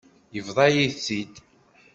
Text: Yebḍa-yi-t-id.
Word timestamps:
Yebḍa-yi-t-id. 0.35 1.35